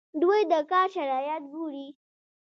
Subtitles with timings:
[0.21, 1.87] دوی د کار شرایط ګوري.